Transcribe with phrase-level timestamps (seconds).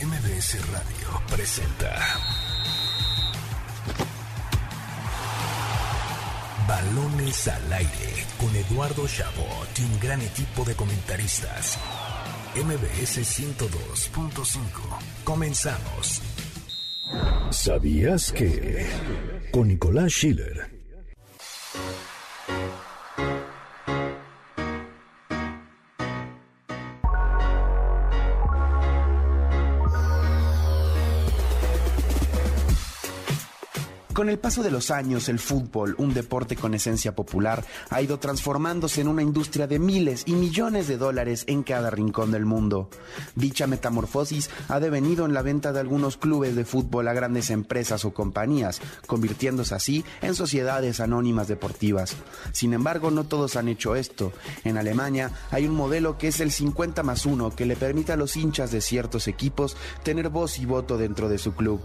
[0.00, 1.98] MBS Radio presenta
[6.68, 11.78] Balones al aire con Eduardo Chabot y un gran equipo de comentaristas.
[12.54, 14.60] MBS 102.5.
[15.24, 16.22] Comenzamos.
[17.50, 18.86] ¿Sabías que?
[19.50, 20.77] Con Nicolás Schiller
[34.18, 38.18] Con el paso de los años, el fútbol, un deporte con esencia popular, ha ido
[38.18, 42.90] transformándose en una industria de miles y millones de dólares en cada rincón del mundo.
[43.36, 48.04] Dicha metamorfosis ha devenido en la venta de algunos clubes de fútbol a grandes empresas
[48.04, 52.16] o compañías, convirtiéndose así en sociedades anónimas deportivas.
[52.50, 54.32] Sin embargo, no todos han hecho esto.
[54.64, 58.16] En Alemania hay un modelo que es el 50 más 1 que le permite a
[58.16, 61.80] los hinchas de ciertos equipos tener voz y voto dentro de su club.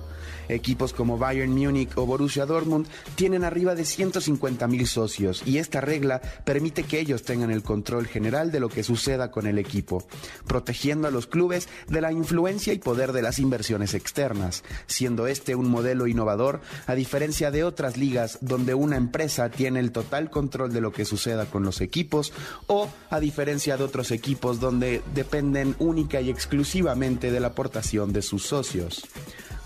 [0.49, 5.81] Equipos como Bayern Múnich o Borussia Dortmund tienen arriba de 150 mil socios y esta
[5.81, 10.05] regla permite que ellos tengan el control general de lo que suceda con el equipo,
[10.48, 15.55] protegiendo a los clubes de la influencia y poder de las inversiones externas, siendo este
[15.55, 20.73] un modelo innovador a diferencia de otras ligas donde una empresa tiene el total control
[20.73, 22.34] de lo que suceda con los equipos
[22.68, 28.21] o a diferencia de otros equipos donde dependen única y exclusivamente de la aportación de
[28.21, 29.03] sus socios.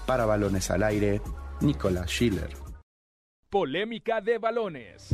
[0.08, 1.19] Para balones al aire,
[1.59, 2.47] Nicolás Schiller.
[3.50, 5.14] Polémica de balones.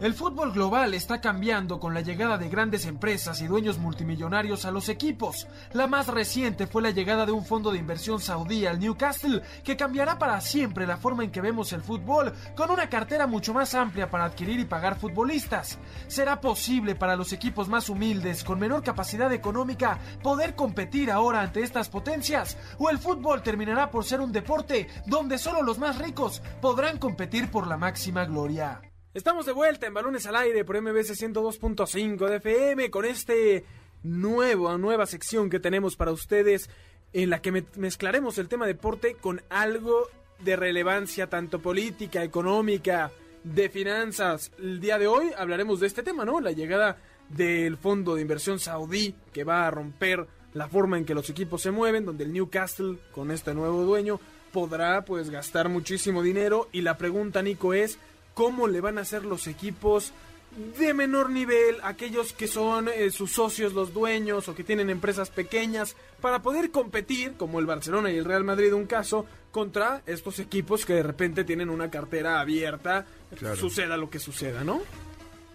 [0.00, 4.70] El fútbol global está cambiando con la llegada de grandes empresas y dueños multimillonarios a
[4.70, 5.46] los equipos.
[5.74, 9.76] La más reciente fue la llegada de un fondo de inversión saudí al Newcastle, que
[9.76, 13.74] cambiará para siempre la forma en que vemos el fútbol, con una cartera mucho más
[13.74, 15.78] amplia para adquirir y pagar futbolistas.
[16.08, 21.60] ¿Será posible para los equipos más humildes, con menor capacidad económica, poder competir ahora ante
[21.60, 22.56] estas potencias?
[22.78, 27.50] ¿O el fútbol terminará por ser un deporte donde solo los más ricos podrán competir
[27.50, 28.80] por la máxima gloria?
[29.12, 33.64] Estamos de vuelta en Balones al Aire por MBC 102.5 de FM con este
[34.04, 36.70] nuevo, nueva sección que tenemos para ustedes
[37.12, 40.06] en la que mezclaremos el tema deporte con algo
[40.38, 43.10] de relevancia tanto política, económica,
[43.42, 44.52] de finanzas.
[44.60, 46.40] El día de hoy hablaremos de este tema, ¿no?
[46.40, 51.16] La llegada del fondo de inversión saudí que va a romper la forma en que
[51.16, 54.20] los equipos se mueven, donde el Newcastle con este nuevo dueño
[54.52, 57.98] podrá pues gastar muchísimo dinero y la pregunta Nico es
[58.40, 60.14] cómo le van a hacer los equipos
[60.78, 65.28] de menor nivel, aquellos que son eh, sus socios, los dueños o que tienen empresas
[65.28, 70.38] pequeñas, para poder competir, como el Barcelona y el Real Madrid, un caso, contra estos
[70.38, 73.04] equipos que de repente tienen una cartera abierta,
[73.56, 74.80] suceda lo que suceda, ¿no?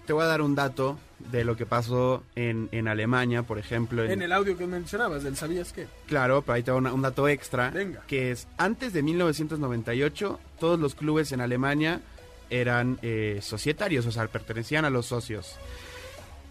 [0.05, 0.99] Te voy a dar un dato
[1.31, 4.03] de lo que pasó en, en Alemania, por ejemplo.
[4.03, 4.21] En...
[4.21, 5.87] el audio que mencionabas, del ¿sabías qué?
[6.05, 7.71] Claro, pero ahí te voy a un dato extra.
[7.71, 8.03] Venga.
[8.05, 12.03] Que es, antes de 1998, todos los clubes en Alemania
[12.49, 15.57] eran eh, societarios, o sea, pertenecían a los socios.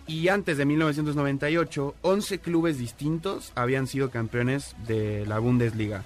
[0.06, 6.05] Y antes de 1998, 11 clubes distintos habían sido campeones de la Bundesliga.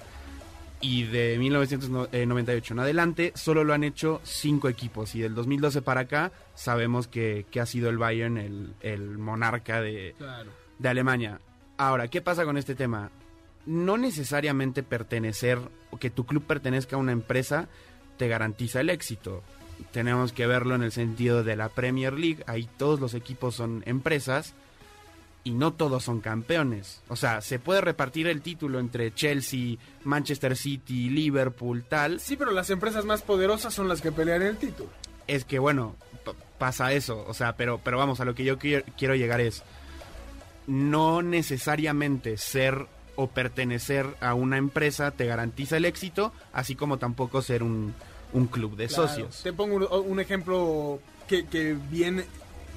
[0.80, 5.16] Y de 1998 en adelante, solo lo han hecho 5 equipos.
[5.16, 8.38] Y del 2012 para acá, sabemos que, ha sido el Bayern
[8.80, 10.14] el, monarca de,
[10.78, 11.40] de Alemania.
[11.76, 13.10] Ahora, ¿qué pasa con este tema?
[13.66, 15.58] No necesariamente pertenecer
[15.90, 17.68] o que tu club pertenezca a una empresa
[18.16, 19.42] te garantiza el éxito
[19.92, 22.44] tenemos que verlo en el sentido de la Premier League.
[22.46, 24.54] Ahí todos los equipos son empresas
[25.44, 27.00] y no todos son campeones.
[27.08, 32.20] O sea, se puede repartir el título entre Chelsea, Manchester City, Liverpool, tal.
[32.20, 34.90] Sí, pero las empresas más poderosas son las que pelean el título.
[35.26, 35.96] Es que bueno,
[36.58, 37.24] pasa eso.
[37.26, 39.62] O sea, pero, pero vamos, a lo que yo quiero llegar es
[40.66, 47.42] no necesariamente ser o pertenecer a una empresa te garantiza el éxito, así como tampoco
[47.42, 47.94] ser un
[48.32, 49.42] un club de socios.
[49.42, 52.24] Te pongo un, ejemplo que, que, bien,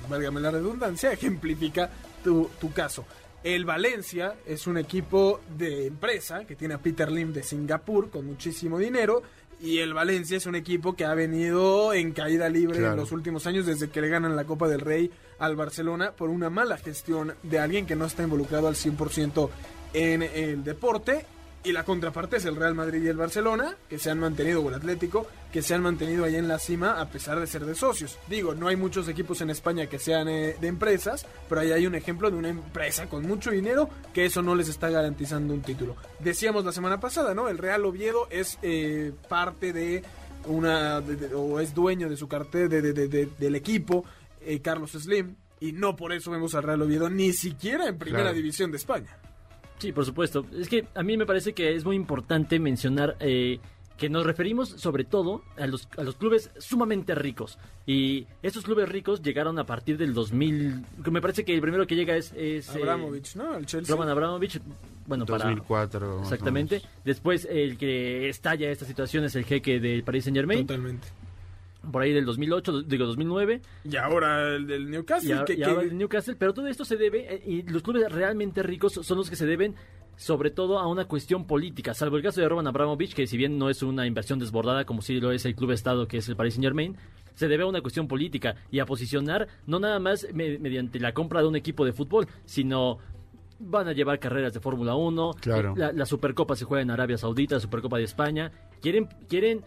[0.09, 1.89] válgame la redundancia, ejemplifica
[2.23, 3.05] tu, tu, caso.
[3.43, 8.25] El Valencia es un equipo de empresa que tiene a Peter Lim de Singapur con
[8.25, 9.23] muchísimo dinero.
[9.59, 13.45] Y el Valencia es un equipo que ha venido en caída libre en los últimos
[13.45, 17.35] años desde que le ganan la Copa del Rey al Barcelona por una mala gestión
[17.43, 19.49] de alguien que no está involucrado al 100%
[19.93, 21.27] en el deporte
[21.63, 24.69] y la contraparte es el Real Madrid y el Barcelona, que se han mantenido, o
[24.69, 27.75] el Atlético, que se han mantenido ahí en la cima a pesar de ser de
[27.75, 28.17] socios.
[28.27, 31.85] Digo, no hay muchos equipos en España que sean eh, de empresas, pero ahí hay
[31.85, 35.61] un ejemplo de una empresa con mucho dinero que eso no les está garantizando un
[35.61, 35.95] título.
[36.19, 37.47] Decíamos la semana pasada, ¿no?
[37.47, 40.03] El Real Oviedo es eh, parte de
[40.45, 41.03] una,
[41.35, 44.03] o es dueño de su cartel del equipo,
[44.41, 48.33] eh, Carlos Slim, y no por eso vemos al Real Oviedo ni siquiera en primera
[48.33, 49.15] división de España.
[49.81, 50.45] Sí, por supuesto.
[50.55, 53.59] Es que a mí me parece que es muy importante mencionar eh,
[53.97, 57.57] que nos referimos sobre todo a los, a los clubes sumamente ricos.
[57.87, 60.85] Y estos clubes ricos llegaron a partir del 2000.
[61.03, 62.31] que Me parece que el primero que llega es.
[62.33, 63.55] es eh, Abramovich, ¿no?
[63.57, 63.95] El Chelsea.
[63.95, 64.61] Roman Abramovich.
[65.07, 65.45] Bueno, para.
[65.45, 65.99] 2004.
[65.99, 66.83] más o Exactamente.
[67.03, 70.67] Después, el que estalla esta situación es el jeque del Paris Saint Germain.
[70.67, 71.07] Totalmente.
[71.91, 73.61] Por ahí del 2008, digo 2009.
[73.85, 75.29] Y ahora el del Newcastle.
[75.29, 77.61] Y, ahora- que, y que- ahora el Newcastle, pero todo esto se debe, eh, y
[77.63, 79.73] los clubes realmente ricos son los que se deben
[80.15, 83.57] sobre todo a una cuestión política, salvo el caso de Roman Abramovich, que si bien
[83.57, 86.35] no es una inversión desbordada como si lo es el club Estado que es el
[86.35, 86.95] Paris Saint Germain,
[87.33, 91.13] se debe a una cuestión política y a posicionar no nada más me- mediante la
[91.13, 92.99] compra de un equipo de fútbol, sino
[93.57, 95.73] van a llevar carreras de Fórmula 1, Claro.
[95.75, 98.51] la, la Supercopa se juega en Arabia Saudita, la Supercopa de España,
[98.81, 99.61] quieren, quieren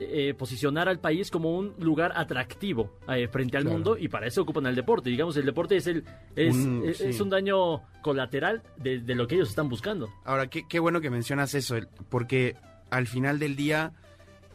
[0.00, 3.74] eh, posicionar al país como un lugar atractivo eh, frente al Claro.
[3.76, 5.10] mundo y para eso ocupan el deporte.
[5.10, 6.04] Digamos, el deporte es el
[6.36, 7.04] es, Un- es- sí.
[7.06, 10.08] es un daño colateral de, de lo que ellos están buscando.
[10.24, 11.76] Ahora, qué, qué bueno que mencionas eso,
[12.08, 12.56] porque
[12.90, 13.92] al final del día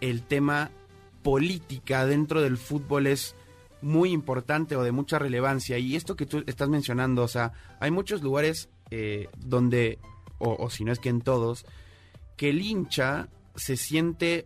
[0.02, 0.72] el tema
[1.24, 3.36] política dentro del fútbol es
[3.82, 5.78] muy importante o de mucha relevancia.
[5.78, 10.00] Y esto que tú estás mencionando, o sea, hay muchos lugares eh, donde,
[10.40, 11.66] o, o si no es que en todos,
[12.38, 14.46] que el hincha se siente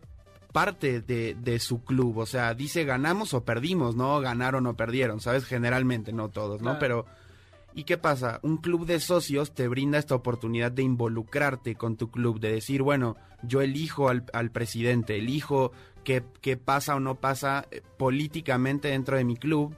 [0.52, 2.18] parte de, de su club.
[2.18, 4.20] O sea, dice ganamos o perdimos, ¿no?
[4.20, 5.46] Ganaron o perdieron, ¿sabes?
[5.46, 6.78] Generalmente, no todos, ¿no?
[6.78, 6.80] Claro.
[6.80, 7.28] Pero...
[7.76, 8.40] ¿Y qué pasa?
[8.42, 12.82] Un club de socios te brinda esta oportunidad de involucrarte con tu club, de decir,
[12.82, 15.72] bueno, yo elijo al, al presidente, elijo
[16.04, 19.76] qué, qué pasa o no pasa eh, políticamente dentro de mi club.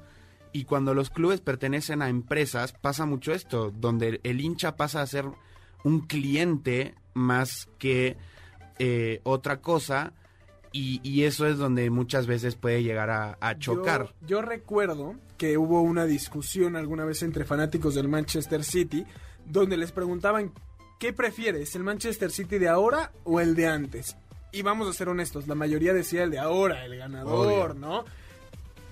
[0.54, 5.06] Y cuando los clubes pertenecen a empresas, pasa mucho esto, donde el hincha pasa a
[5.06, 5.26] ser
[5.84, 8.16] un cliente más que
[8.78, 10.14] eh, otra cosa.
[10.72, 14.14] Y, y eso es donde muchas veces puede llegar a, a chocar.
[14.22, 19.06] Yo, yo recuerdo que hubo una discusión alguna vez entre fanáticos del Manchester City
[19.46, 20.54] donde les preguntaban
[21.00, 21.76] ¿qué prefieres?
[21.76, 24.18] ¿El Manchester City de ahora o el de antes?
[24.52, 27.80] Y vamos a ser honestos, la mayoría decía el de ahora, el ganador, Obvio.
[27.80, 28.06] ¿no?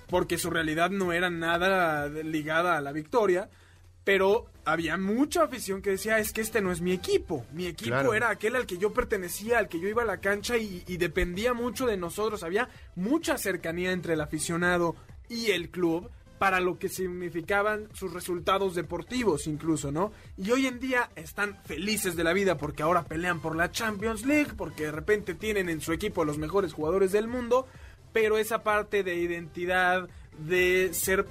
[0.08, 3.50] Porque su realidad no era nada ligada a la victoria,
[4.08, 7.90] pero había mucha afición que decía, es que este no es mi equipo, mi equipo
[7.90, 8.14] Claro.
[8.14, 10.96] era aquel al que yo pertenecía, al que yo iba a la cancha y, y
[10.96, 14.96] dependía mucho de nosotros, había mucha cercanía entre el aficionado
[15.28, 16.08] y el club
[16.38, 20.10] para lo que significaban sus resultados deportivos incluso, ¿no?
[20.38, 24.24] Y hoy en día están felices de la vida porque ahora pelean por la Champions
[24.24, 27.66] League, porque de repente tienen en su equipo a los mejores jugadores del mundo,
[28.14, 30.08] pero esa parte de identidad,
[30.38, 31.26] de ser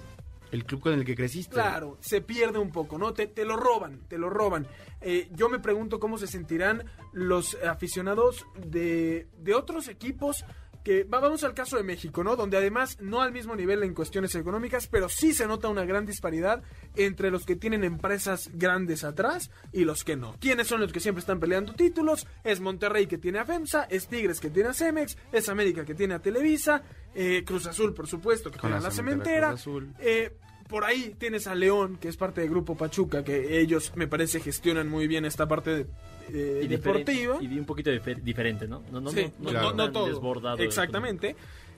[0.52, 1.54] El club con el que creciste.
[1.54, 3.14] Claro, se pierde un poco, ¿no?
[3.14, 4.68] Te, te lo roban, te lo roban.
[5.02, 10.46] Eh, yo me pregunto cómo se sentirán los aficionados de, de otros equipos
[10.88, 12.38] que, va- vamos al caso de México, ¿no?
[12.38, 16.06] Donde además, no al mismo nivel en cuestiones económicas, pero sí se nota una gran
[16.06, 16.64] disparidad
[16.96, 20.38] entre los que tienen empresas grandes atrás y los que no.
[20.40, 22.26] ¿Quiénes son los que siempre están peleando títulos?
[22.46, 25.94] Es Monterrey que tiene a FEMSA, es Tigres que tiene a Cemex, es América que
[25.94, 29.48] tiene a Televisa, eh, Cruz Azul, por supuesto, que Con tiene a la cementera cementera.
[29.50, 29.94] Cruz Azul.
[30.00, 30.38] Eh,
[30.70, 34.40] por ahí tienes a León, que es parte del grupo Pachuca, que ellos me parece
[34.40, 35.88] gestionan muy bien esta parte de-
[36.34, 37.38] eh, Y deportiva.
[37.42, 38.84] Y un poquito difer- diferente, ¿no?
[38.92, 39.68] No, no, Sí, no, claro.
[39.72, 40.08] no, no tan todo.
[40.08, 40.58] desbordado.
[40.60, 41.36] Exactamente.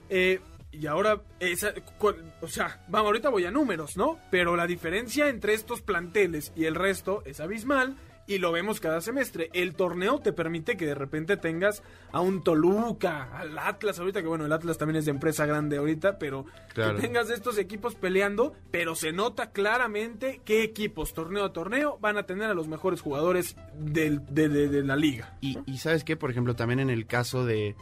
[0.08, 0.40] Eh,
[0.72, 1.74] y ahora, esa-
[2.40, 4.18] o sea, vamos, ahorita voy a números, ¿no?
[4.30, 7.96] Pero la diferencia entre estos planteles y el resto es abismal
[8.30, 9.50] y lo vemos cada semestre.
[9.52, 14.28] El torneo te permite que de repente tengas a un Toluca, al Atlas ahorita, que
[14.28, 16.96] bueno, el Atlas también es de empresa grande ahorita, pero Claro.
[16.96, 22.16] que tengas estos equipos peleando, pero se nota claramente qué equipos torneo a torneo van
[22.18, 25.36] a tener a los mejores jugadores del- de, de- de la liga.
[25.40, 27.74] Y, y sabes qué, por ejemplo, también en el caso de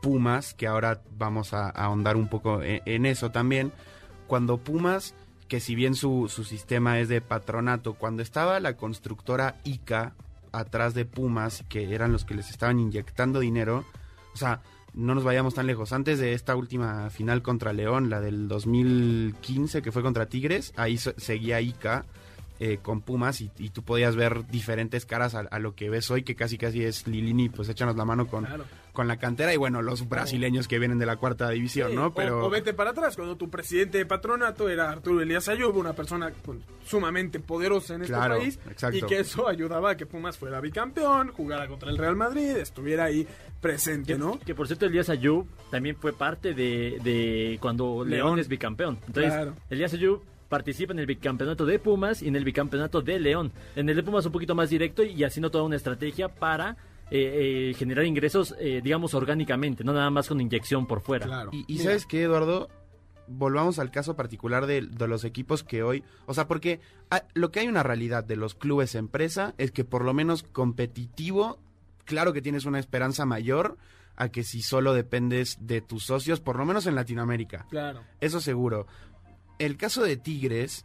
[0.00, 3.72] Pumas, que ahora vamos a, a ahondar un poco en, en eso también,
[4.26, 5.14] cuando Pumas,
[5.52, 10.14] que si bien su, su sistema es de patronato, cuando estaba la constructora ICA
[10.50, 13.84] atrás de Pumas, que eran los que les estaban inyectando dinero,
[14.32, 14.62] o sea,
[14.94, 19.82] no nos vayamos tan lejos, antes de esta última final contra León, la del 2015
[19.82, 22.06] que fue contra Tigres, ahí se- seguía ICA
[22.64, 26.08] eh, con Pumas y, y tú podías ver diferentes caras a, a lo que ves
[26.12, 28.64] hoy, que casi casi es Lilini, pues échanos la mano con, Claro.
[28.92, 32.06] con la cantera y bueno, los brasileños que vienen de la cuarta división, Sí, ¿no?
[32.06, 35.76] o- Pero o, vete para atrás, cuando tu presidente de patronato era Arturo Elías Ayub,
[35.76, 38.96] una persona con- sumamente poderosa en este Claro, país, exacto.
[38.96, 43.04] y que eso ayudaba a que Pumas fuera bicampeón, jugara contra el Real Madrid, estuviera
[43.06, 43.26] ahí
[43.60, 44.38] presente, Que, ¿no?
[44.38, 48.10] que por cierto, Elías Ayub también fue parte de, de cuando León.
[48.10, 48.38] León.
[48.38, 48.98] es bicampeón.
[49.06, 49.54] Entonces, Claro.
[49.70, 53.52] Elías Ayub participa en el bicampeonato de Pumas y en el bicampeonato de León.
[53.74, 56.76] En el de Pumas un poquito más directo y haciendo toda una estrategia para
[57.10, 61.24] eh, eh, generar ingresos, eh, digamos, orgánicamente, no nada más con inyección por fuera.
[61.24, 61.52] Claro.
[61.52, 62.68] Y, sabes qué, Eduardo,
[63.28, 66.80] volvamos al caso particular de, de los equipos que hoy, o sea, porque
[67.32, 71.60] lo que hay una realidad de los clubes empresa es que por lo menos competitivo,
[72.04, 73.78] claro que tienes una esperanza mayor
[74.16, 77.66] a que si solo dependes de tus socios, por lo menos en Latinoamérica.
[77.70, 78.02] Claro.
[78.20, 78.86] Eso seguro.
[79.64, 80.84] El caso de Tigres,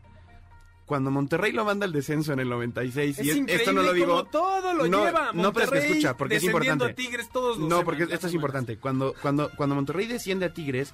[0.86, 4.24] cuando Monterrey lo manda al descenso en el 96, Es y esto no lo digo.
[4.26, 5.32] todo lo no, lleva.
[5.34, 6.86] no, pero es que Monterrey escucha, porque es importante.
[6.86, 8.78] a Tigres todos los No, porque esto es importante.
[8.78, 10.94] Cuando, cuando, cuando Monterrey desciende a Tigres,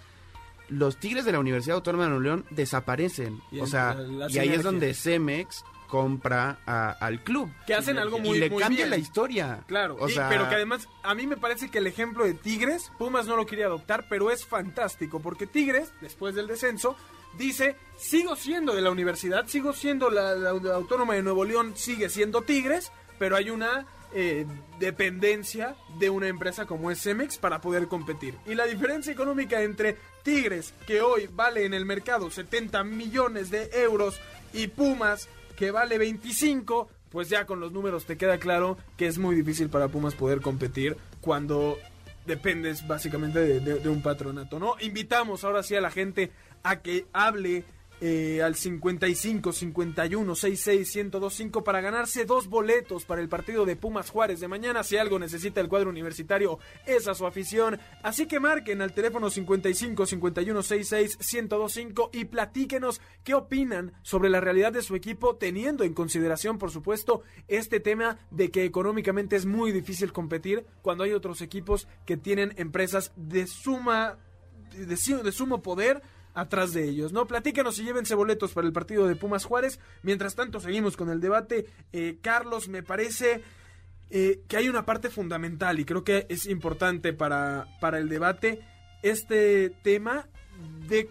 [0.70, 3.40] los Tigres de la Universidad Autónoma de Nuevo León desaparecen.
[3.52, 7.52] Y o sea, la y ahí es donde Cemex compra a- al club.
[7.68, 8.90] Que hacen algo muy, y le muy cambia bien.
[8.90, 9.64] la historia.
[9.68, 12.34] Claro, O y- sea, pero que además a mí me parece que el ejemplo de
[12.34, 16.96] Tigres, Pumas no lo quería adoptar, pero es fantástico, porque Tigres, después del descenso,
[17.38, 20.32] dice, sigo siendo de la universidad, sigo siendo la,
[20.76, 24.46] autónoma de Nuevo León, sigue siendo Tigres, pero hay una eh,
[24.80, 28.36] dependencia de una empresa como es Cemex para poder competir.
[28.46, 33.70] Y la diferencia económica entre Tigres, que hoy vale en el mercado 70 millones de
[33.74, 34.20] euros,
[34.54, 39.18] y Pumas, que vale 25, pues ya con los números te queda claro que es
[39.18, 41.78] muy difícil para Pumas poder competir cuando
[42.26, 44.76] dependes básicamente de, de- de un patronato, ¿no?
[44.80, 46.32] Invitamos ahora sí a la gente
[46.64, 47.64] a que hable
[48.06, 54.10] eh, al 55 51 66 1025 para ganarse dos boletos para el partido de Pumas
[54.10, 54.84] Juárez de mañana.
[54.84, 57.80] Si algo necesita el cuadro universitario, es su afición.
[58.02, 64.42] Así que marquen al teléfono 55 51 66 1025 y platíquenos qué opinan sobre la
[64.42, 69.46] realidad de su equipo, teniendo en consideración, por supuesto, este tema de que económicamente es
[69.46, 74.18] muy difícil competir cuando hay otros equipos que tienen empresas de suma
[74.76, 76.02] de, su- de sumo poder
[76.34, 77.28] atrás de ellos, ¿no?
[77.28, 79.80] Platícanos y llévense boletos para el partido de Pumas Juárez.
[80.02, 81.68] Mientras tanto, seguimos con el debate.
[81.92, 83.44] Eh, Carlos, me parece
[84.10, 88.62] eh, que hay una parte fundamental y creo que es importante para, para el debate
[89.02, 90.28] este tema
[90.88, 91.10] de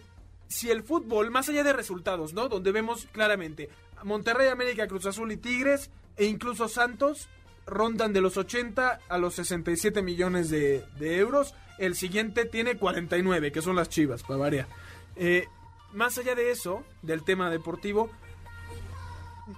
[0.48, 2.48] si el fútbol, más allá de resultados, ¿no?
[2.48, 3.70] Donde vemos claramente
[4.04, 7.28] Monterrey, América, Cruz Azul y Tigres e incluso Santos
[7.66, 11.54] rondan de los 80 a los 67 millones de, de euros.
[11.78, 14.68] El siguiente tiene 49, que son las Chivas, para variar.
[15.16, 15.46] Eh,
[15.92, 18.10] más allá de eso, del tema deportivo,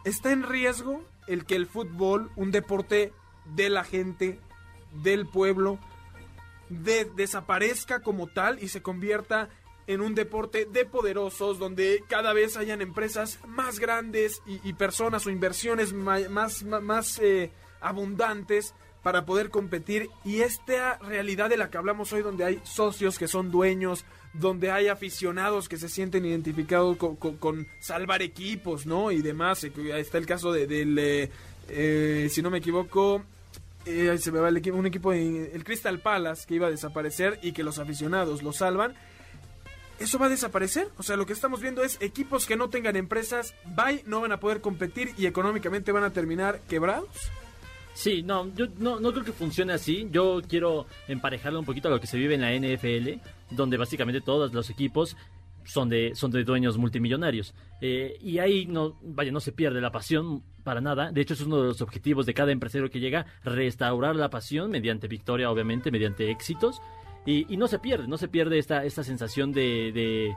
[0.04, 3.12] está en riesgo el que el fútbol, un deporte
[3.44, 4.38] de la gente,
[5.02, 5.78] del pueblo,
[6.68, 9.48] de- desaparezca como tal y se convierta
[9.86, 15.30] en un deporte de poderosos donde cada vez hayan empresas más grandes y, personas o
[15.30, 22.22] inversiones más eh, abundantes para poder competir y esta realidad de la que hablamos hoy
[22.22, 28.22] donde hay socios que son dueños, donde hay aficionados que se sienten identificados con, salvar
[28.22, 29.12] equipos, ¿no?
[29.12, 31.30] Y demás, Eh, está el caso de- del, eh,
[31.68, 33.22] eh, si no me equivoco,
[33.86, 36.70] eh, se me va el equipo, un equipo de, el Crystal Palace que iba a
[36.70, 38.94] desaparecer y que los aficionados lo salvan.
[40.00, 40.88] ¿Eso va a desaparecer?
[40.96, 44.32] O sea, lo que estamos viendo es equipos que no tengan empresas, bye, no van
[44.32, 47.08] a poder competir y económicamente van a terminar quebrados.
[47.94, 50.08] Sí, no, yo no, no creo que funcione así.
[50.10, 53.20] Yo quiero emparejarlo un poquito a lo que se vive en la NFL,
[53.50, 55.16] donde básicamente todos los equipos
[55.64, 57.54] son de, son de dueños multimillonarios.
[57.80, 61.12] Eh, y ahí no, vaya, no se pierde la pasión para nada.
[61.12, 64.70] De hecho, es uno de los objetivos de cada empresario que llega, restaurar la pasión
[64.70, 66.80] mediante victoria, obviamente, mediante éxitos.
[67.26, 70.36] Y, y no se pierde, no se pierde esta, esta sensación de, de,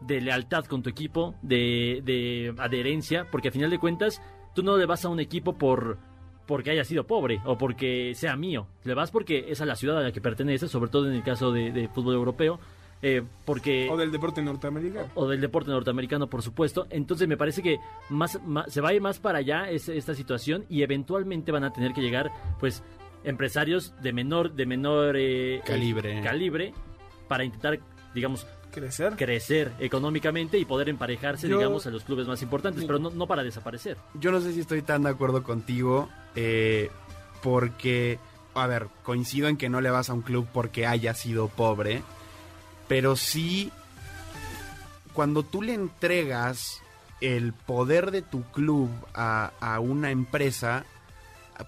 [0.00, 4.20] de lealtad con tu equipo, de, de adherencia, porque al final de cuentas,
[4.54, 5.98] tú no le vas a un equipo por
[6.46, 8.66] porque haya sido pobre o porque sea mío.
[8.84, 11.22] Le vas porque es a la ciudad a la que pertenece, sobre todo en el
[11.22, 12.60] caso de, de fútbol europeo,
[13.02, 15.08] eh, porque O del deporte norteamericano.
[15.14, 16.86] o del deporte norteamericano, por supuesto.
[16.90, 17.78] Entonces me parece que
[18.10, 21.64] más, más- se va a ir más para allá es- esta situación y eventualmente van
[21.64, 22.82] a tener que llegar, pues,
[23.24, 26.18] empresarios de menor, de menor eh, Calibre.
[26.18, 26.72] eh, calibre
[27.28, 27.78] para intentar,
[28.14, 29.14] digamos, Crecer.
[29.16, 33.26] crecer económicamente y poder emparejarse, Yo- digamos, a los clubes más importantes, pero no, no
[33.26, 33.96] para desaparecer.
[34.14, 36.90] Yo no sé si estoy tan de acuerdo contigo, eh,
[37.42, 38.18] porque,
[38.54, 42.02] a ver, coincido en que no le vas a un club porque haya sido pobre,
[42.88, 43.70] pero sí,
[45.12, 46.80] cuando tú le entregas
[47.20, 50.84] el poder de tu club a, a una empresa,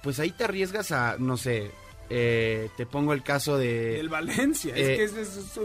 [0.03, 1.71] pues ahí te arriesgas a, no sé,
[2.11, 3.99] eh, te pongo el caso de...
[4.01, 4.75] El Valencia.
[4.77, 5.61] Eh, es que es, es- es-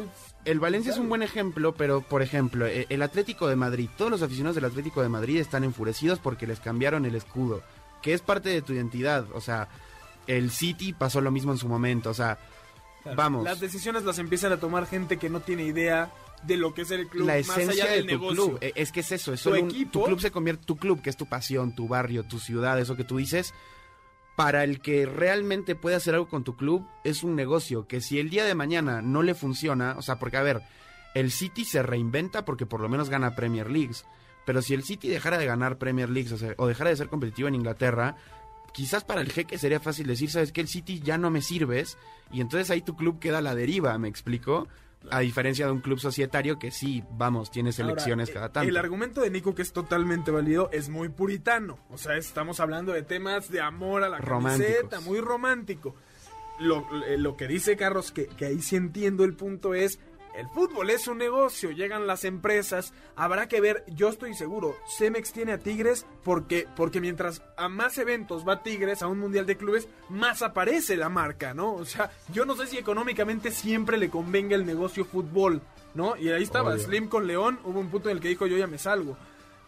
[0.46, 4.10] El Valencia es un buen ejemplo, pero por ejemplo, e- el Atlético de Madrid, todos
[4.10, 7.62] los aficionados del Atlético de Madrid están enfurecidos porque les cambiaron el escudo,
[8.02, 9.26] que es parte de tu identidad.
[9.34, 9.68] O sea,
[10.28, 12.10] el City pasó lo mismo en su momento.
[12.10, 12.40] O sea,
[13.16, 16.12] vamos, Las decisiones las empiezan a tomar gente que no tiene idea
[16.44, 18.46] de lo que es el club la más esencia allá de del tu negocio.
[18.48, 20.76] club, e- es que es eso, es Tu solo un- tu club se convierte, tu
[20.76, 23.54] club, que es tu pasión, tu barrio, tu ciudad, eso que tú dices.
[24.42, 28.18] Para el que realmente puede hacer algo con tu club, es un negocio que si
[28.18, 30.64] el día de mañana no le funciona, o sea, porque a ver,
[31.14, 34.04] el City se reinventa porque por lo menos gana Premier Leagues.
[34.44, 37.08] Pero si el City dejara de ganar Premier Leagues o, sea, o dejara de ser
[37.08, 38.16] competitivo en Inglaterra,
[38.74, 42.00] quizás para el jeque sería fácil decir, sabes que el City ya no me sirves
[42.32, 44.68] y entonces ahí tu club queda a la deriva, ¿me explico?
[45.10, 48.70] A diferencia de un club societario que sí, vamos, tiene selecciones Ahora, cada eh, tanto.
[48.70, 51.80] El argumento de Nico, que es totalmente válido, es muy puritano.
[51.90, 54.74] O sea, estamos hablando de temas de amor a la Románticos.
[54.76, 55.96] camiseta, muy romántico.
[56.60, 60.00] Lo, eh, lo que dice Carlos, que, que ahí sí entiendo el punto, es
[60.36, 65.32] el fútbol es un negocio, llegan las empresas, habrá que ver, yo estoy seguro, Cemex
[65.34, 69.58] tiene a Tigres porque, porque mientras a más eventos va Tigres, a un mundial de
[69.58, 71.74] clubes, más aparece la marca, ¿no?
[71.74, 75.62] O sea, yo no sé si económicamente siempre le convenga el negocio fútbol,
[75.94, 76.16] ¿no?
[76.18, 76.84] Y ahí estaba, Obvio.
[76.86, 79.18] Slim con León, hubo un punto en el que dijo yo ya me salgo.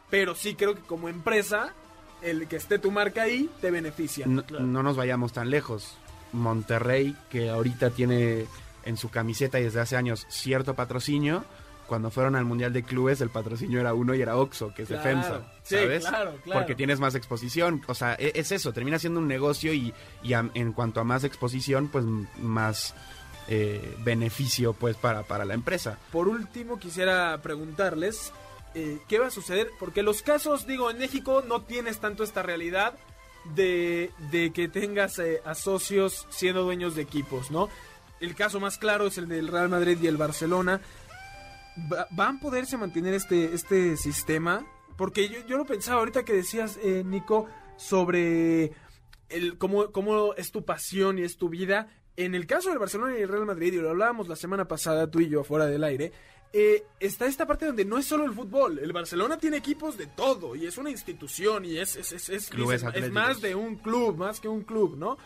[0.10, 1.74] Pero sí creo que como empresa,
[2.22, 4.26] el que esté tu marca ahí te beneficia.
[4.28, 4.64] No, Claro.
[4.66, 5.98] no nos vayamos tan lejos.
[6.32, 8.46] Monterrey, que ahorita tiene
[8.86, 11.44] en su camiseta y desde hace años cierto patrocinio,
[11.88, 14.88] cuando fueron al Mundial de Clubes el patrocinio era uno y era Oxxo, que es
[14.88, 15.04] Claro.
[15.04, 16.06] defensa, Sí, ¿sabes?
[16.08, 16.60] claro, claro.
[16.62, 20.34] Porque tienes más exposición, o sea, e- es eso, termina siendo un negocio y, y
[20.34, 22.06] a- en cuanto a más exposición, pues
[22.38, 22.96] más
[23.50, 25.98] eh, beneficio pues para, para la empresa.
[26.14, 28.32] Por último, quisiera preguntarles
[28.74, 32.42] eh, qué va a suceder, porque los casos, digo, en México no tienes tanto esta
[32.42, 32.94] realidad
[33.56, 37.68] de, de que tengas eh, a socios siendo dueños de equipos, ¿no?
[38.24, 40.80] El caso más claro es el del Real Madrid y el Barcelona.
[41.92, 44.66] Va- ¿Van a poderse mantener este, este sistema?
[44.98, 48.72] Porque yo, yo lo pensaba ahorita que decías, eh, Nico, sobre
[49.30, 51.90] el, cómo, cómo es tu pasión y es tu vida.
[52.16, 55.10] En el caso del Barcelona y el Real Madrid, y lo hablábamos la semana pasada
[55.12, 56.14] tú y yo fuera del aire,
[56.54, 58.80] eh, está esta parte donde no es solo el fútbol.
[58.80, 62.50] El Barcelona tiene equipos de todo y es una institución y es, es, es,
[63.12, 65.18] más de un club, más que un club, ¿no?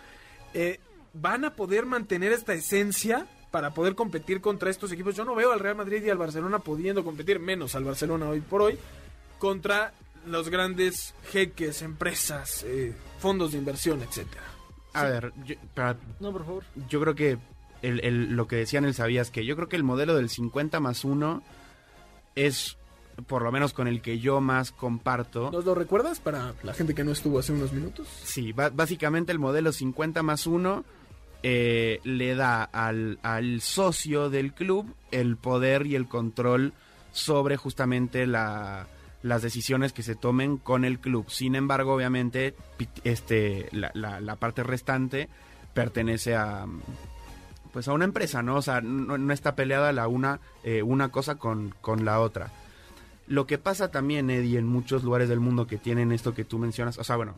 [0.53, 0.79] Eh,
[1.13, 5.15] ¿Van a poder mantener esta esencia para poder competir contra estos equipos?
[5.15, 8.41] Yo no veo al Real Madrid y al Barcelona pudiendo competir, menos al Barcelona hoy
[8.41, 8.77] por hoy,
[9.39, 9.93] contra
[10.25, 14.43] los grandes jeques, empresas, eh, fondos de inversión, etcétera.
[14.93, 16.63] A ver, yo, para- No, por favor.
[16.89, 17.37] yo creo que
[17.81, 20.79] el, el- lo que decían el sabías que yo creo que el modelo del 50
[20.79, 21.41] más 1
[22.35, 22.77] es
[23.25, 25.49] por lo menos con el que yo más comparto.
[25.51, 28.07] ¿Nos lo recuerdas para la gente que no estuvo hace unos minutos?
[28.23, 30.83] Sí, básicamente el modelo 50 más 1
[31.43, 36.73] eh, le da al, al socio del club el poder y el control
[37.11, 38.87] sobre justamente la-
[39.23, 41.25] las decisiones que se tomen con el club.
[41.29, 42.53] Sin embargo, obviamente,
[43.03, 45.27] este, la, la- la parte restante
[45.73, 46.65] pertenece a
[47.73, 48.55] pues a una empresa, ¿no?
[48.57, 52.49] O sea, no, no está peleada la una, eh, una cosa con, con la otra.
[53.27, 56.57] Lo que pasa también, Eddie, en muchos lugares del mundo que tienen esto que tú
[56.59, 57.35] mencionas, o sea, bueno,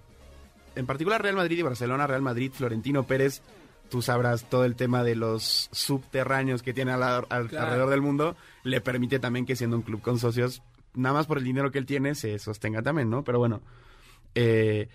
[0.75, 3.41] en particular Real Madrid y Barcelona, Real Madrid, Florentino Pérez,
[3.89, 7.65] tú sabrás todo el tema de los subterráneos que tiene al- al- Claro.
[7.65, 10.62] alrededor del mundo, le permite también que siendo un club con socios,
[10.93, 13.23] nada más por el dinero que él tiene, se sostenga también, ¿no?
[13.23, 13.62] Pero bueno,
[14.36, 14.89] eh,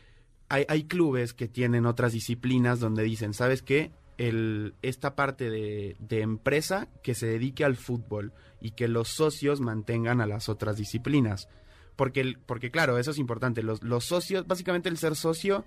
[0.48, 3.90] hay, hay clubes que tienen otras disciplinas donde dicen, ¿sabes qué?
[4.16, 10.20] El, esta parte de, empresa que se dedique al fútbol y que los socios mantengan
[10.20, 11.48] a las otras disciplinas.
[11.96, 13.62] Porque, porque claro, eso es importante.
[13.62, 15.64] Los, socios, básicamente el ser socio,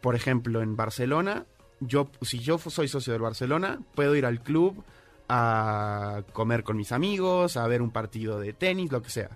[0.00, 1.46] por ejemplo, en Barcelona,
[1.80, 4.84] yo, si yo soy socio del Barcelona, puedo ir al club
[5.28, 9.30] a comer con mis amigos, a ver un partido de tenis, lo que sea.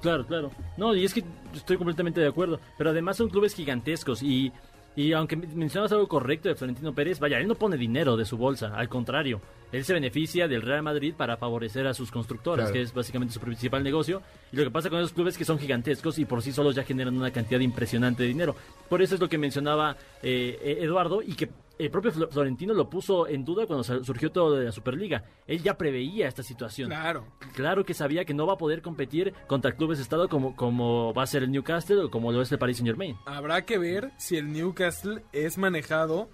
[0.00, 0.50] Claro, claro.
[0.76, 2.60] No, y es que estoy completamente de acuerdo.
[2.76, 4.52] Pero además son clubes gigantescos y,
[4.96, 8.36] y aunque mencionas algo correcto de Florentino Pérez, vaya, él no pone dinero de su
[8.36, 9.40] bolsa, al contrario.
[9.70, 12.72] Él se beneficia del Real Madrid para favorecer a sus constructoras, Claro.
[12.72, 14.22] que es básicamente su principal negocio.
[14.50, 16.74] Y lo que pasa con esos clubes es que son gigantescos y por sí solos
[16.74, 18.56] ya generan una cantidad impresionante de dinero.
[18.88, 22.74] Por eso es lo que mencionaba eh, eh, Eduardo y que el propio Flo- Florentino
[22.74, 25.24] lo puso en duda cuando surgió todo de la Superliga.
[25.46, 26.88] Él ya preveía esta situación.
[26.88, 27.24] Claro.
[27.54, 31.12] Claro que sabía que no va a poder competir contra clubes de estado como, como
[31.14, 33.16] va a ser el Newcastle o como lo es el Paris Saint Germain.
[33.26, 36.28] Habrá que ver si el Newcastle es manejado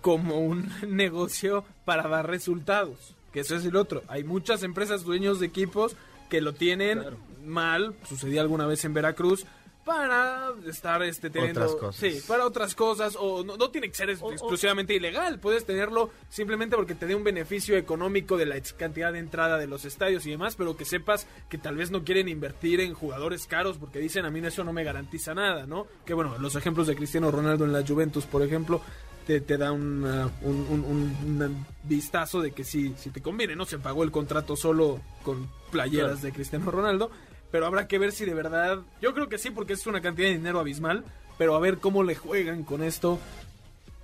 [0.00, 3.14] como un negocio para dar resultados.
[3.32, 4.02] Que eso es el otro.
[4.08, 5.96] Hay muchas empresas dueños de equipos
[6.30, 7.16] que lo tienen Claro.
[7.44, 7.94] mal.
[8.08, 9.46] Sucedió alguna vez en Veracruz.
[9.88, 11.60] Para estar este, teniendo.
[11.62, 11.96] Otras cosas.
[11.96, 13.16] Sí, para otras cosas.
[13.18, 15.40] O no, no tiene que ser o- exclusivamente ilegal.
[15.40, 19.66] Puedes tenerlo simplemente porque te dé un beneficio económico de la cantidad de entrada de
[19.66, 20.56] los estadios y demás.
[20.56, 24.30] Pero que sepas que tal vez no quieren invertir en jugadores caros porque dicen a
[24.30, 25.86] mí eso no me garantiza nada, ¿no?
[26.04, 28.82] Que bueno, los ejemplos de Cristiano Ronaldo en la Juventus, por ejemplo,
[29.26, 33.56] te, te da una- un, un- un- un vistazo de que sí, si te conviene,
[33.56, 33.64] ¿no?
[33.64, 36.22] Se pagó el contrato solo con playeras Claro.
[36.26, 37.10] de Cristiano Ronaldo,
[37.50, 40.28] pero habrá que ver si de verdad, yo creo que sí, porque es una cantidad
[40.28, 41.04] de dinero abismal,
[41.36, 43.18] pero a ver cómo le juegan con esto.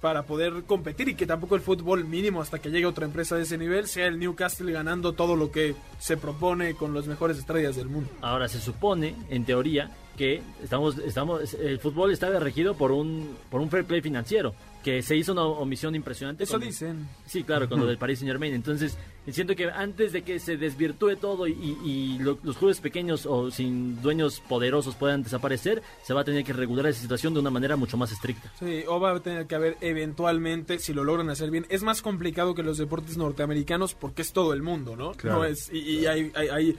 [0.05, 3.45] para poder competir y que tampoco el fútbol mínimo hasta que llegue otra empresa de
[3.45, 7.75] ese nivel sea el Newcastle ganando todo lo que se propone con las mejores estrellas
[7.77, 8.11] del mundo.
[8.21, 13.63] Ahora se supone, en teoría, que estamos, estamos, el fútbol está regido por un, por
[13.63, 16.45] un fair play financiero que se hizo una omisión impresionante.
[16.45, 17.09] Eso dicen.
[17.25, 18.53] Sí, claro, con lo del Paris Saint Germain.
[18.53, 18.99] Entonces,
[19.33, 24.41] siento que antes de que se desvirtúe todo y, los clubes pequeños o sin dueños
[24.41, 27.97] poderosos puedan desaparecer, se va a tener que regular esa situación de una manera mucho
[27.97, 28.53] más estricta.
[28.59, 32.03] Sí, o va a tener que haber eventualmente, si lo logran hacer bien, es más
[32.03, 35.13] complicado que los deportes norteamericanos porque es todo el mundo, ¿no?
[35.23, 36.79] No es, y, hay, hay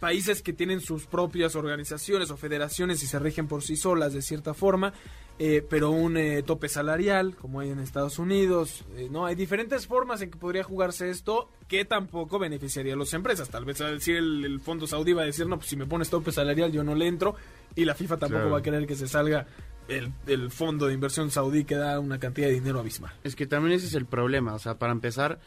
[0.00, 4.22] países que tienen sus propias organizaciones o federaciones y se rigen por sí solas de
[4.22, 4.92] cierta forma,
[5.42, 9.86] eh, pero un eh, tope salarial, como hay en Estados Unidos, eh, no hay diferentes
[9.86, 13.48] formas en que podría jugarse esto que tampoco beneficiaría a las empresas.
[13.48, 16.10] Tal vez a decir el, fondo saudí va a decir, no, pues si me pones
[16.10, 17.36] tope salarial yo no le entro
[17.74, 19.46] y la FIFA tampoco va a querer que se salga
[19.88, 23.14] el, el, fondo de inversión saudí que da una cantidad de dinero abismal.
[23.24, 25.40] Es que también ese es el problema, o sea, para empezar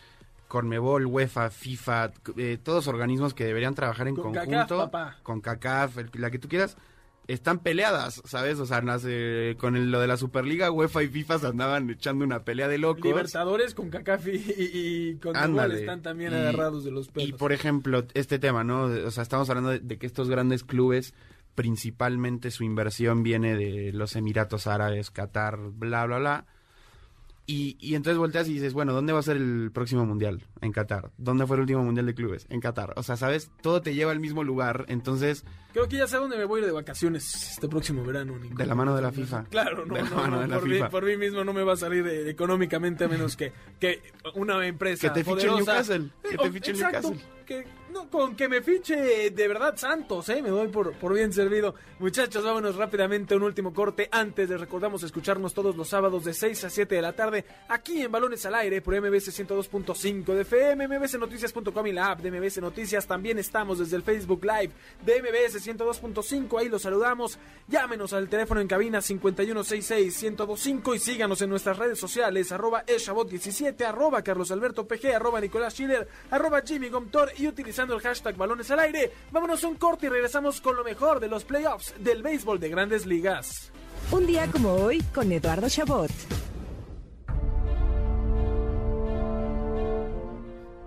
[0.47, 4.89] Conmebol, UEFA, FIFA, eh, todos organismos que deberían trabajar en conjunto,
[5.21, 6.77] con CACAF, la que tú quieras,
[7.27, 8.59] están peleadas, ¿sabes?
[8.59, 12.43] O sea, nace, con lo de la Superliga, UEFA y FIFA se andaban echando una
[12.43, 13.05] pelea de locos.
[13.05, 15.35] Libertadores con CACAF y, con
[15.71, 17.29] están también agarrados de los pelos.
[17.29, 18.83] Y por ejemplo, este tema, ¿no?
[18.83, 21.13] O sea, estamos hablando de que estos grandes clubes
[21.55, 26.45] principalmente su inversión viene de los Emiratos Árabes, Qatar, bla, bla, bla
[27.45, 30.41] y, y, entonces volteas y dices, bueno, ¿dónde va a ser el próximo mundial?
[30.61, 31.11] En Qatar.
[31.17, 32.45] ¿Dónde fue el último mundial de clubes?
[32.49, 32.93] En Qatar.
[32.95, 33.51] O sea, ¿sabes?
[33.61, 35.43] Todo te lleva al mismo lugar, entonces...
[35.73, 38.65] Creo que ya sé dónde me voy a ir de vacaciones este próximo verano, De
[38.65, 39.45] la mano de la FIFA.
[39.49, 43.07] Claro, no, no, por, mí, por, mí, mismo no me va a salir económicamente a
[43.07, 44.01] menos que, que
[44.35, 46.11] una empresa Que te fiche Newcastle.
[46.29, 47.19] Que te fiche Newcastle.
[47.45, 47.65] Que
[48.09, 50.41] con que me fiche de verdad Santos, ¿eh?
[50.41, 51.75] Me doy por, por bien servido.
[51.99, 54.09] Muchachos, vámonos rápidamente un último corte.
[54.11, 58.01] Antes de recordamos escucharnos todos los sábados de 6 a 7 de la tarde aquí
[58.01, 62.59] en Balones al Aire por MBS 102.5 de FM, mbsnoticias.com y la app de MBS
[62.61, 63.07] Noticias.
[63.07, 64.73] También estamos desde el Facebook Live
[65.05, 66.59] de MBS 102.5.
[66.59, 67.37] Ahí los saludamos.
[67.67, 74.21] Llámenos al teléfono en cabina 5166-1025 y síganos en nuestras redes sociales arroba eshabot17, arroba
[74.21, 77.47] Carlos Alberto PG, arroba Nicolás Schiller, arroba Jimmy Gomtor y
[77.83, 79.11] utilizando el hashtag balones al aire.
[79.31, 82.69] Vámonos a un corte y regresamos con lo mejor de los playoffs del béisbol de
[82.69, 83.71] grandes ligas.
[84.11, 86.11] Un día como hoy con Eduardo Chabot.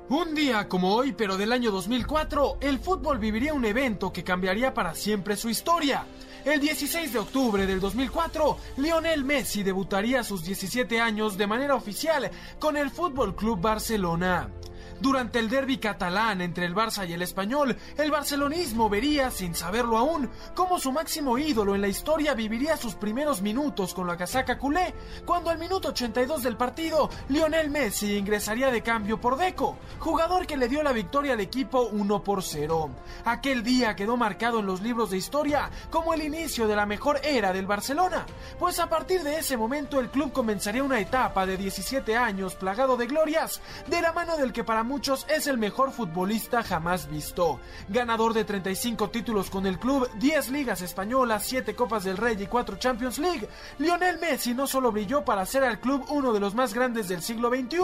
[0.08, 4.72] Un día como hoy, pero del año 2004, el fútbol viviría un evento que cambiaría
[4.72, 6.06] para siempre su historia.
[6.44, 11.74] El 16 de octubre del 2004, Lionel Messi debutaría a sus 17 años de manera
[11.74, 12.30] oficial
[12.60, 14.48] con el Fútbol Club Barcelona.
[15.00, 19.98] Durante el derby catalán entre el Barça y el Español, el barcelonismo vería, sin saberlo
[19.98, 24.58] aún, cómo su máximo ídolo en la historia viviría sus primeros minutos con la casaca
[24.58, 24.94] culé,
[25.26, 30.56] cuando al minuto 82 del partido, Lionel Messi ingresaría de cambio por Deco, jugador que
[30.56, 32.90] le dio la victoria al equipo 1 por 0.
[33.26, 37.20] Aquel día quedó marcado en los libros de historia como el inicio de la mejor
[37.22, 38.24] era del Barcelona,
[38.58, 42.96] pues a partir de ese momento el club comenzaría una etapa de 17 años plagado
[42.96, 47.60] de glorias, de la mano del que para muchos es el mejor futbolista jamás visto.
[47.88, 52.46] Ganador de 35 títulos con el club, 10 ligas españolas, 7 Copas del Rey y
[52.46, 56.54] 4 Champions League, Lionel Messi no solo brilló para hacer al club uno de los
[56.54, 57.78] más grandes del siglo XXI,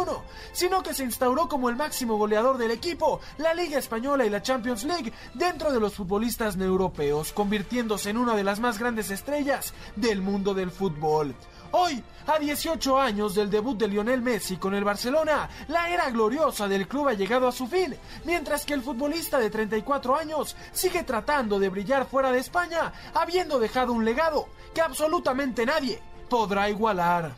[0.52, 4.42] sino que se instauró como el máximo goleador del equipo, la Liga Española y la
[4.42, 9.74] Champions League dentro de los futbolistas europeos, convirtiéndose en una de las más grandes estrellas
[9.96, 11.34] del mundo del fútbol.
[11.72, 16.68] Hoy, a 18 años del debut de Lionel Messi con el Barcelona, la era gloriosa
[16.68, 21.02] del club ha llegado a su fin, mientras que el futbolista de 34 años sigue
[21.02, 27.32] tratando de brillar fuera de España, habiendo dejado un legado que absolutamente nadie podrá igualar.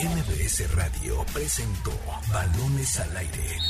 [0.00, 1.92] MBS Radio presentó
[2.32, 3.69] Balones al Aire